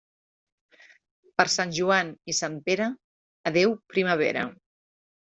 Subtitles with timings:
[1.41, 2.87] Per Sant Joan i Sant Pere,
[3.51, 4.47] adéu primavera.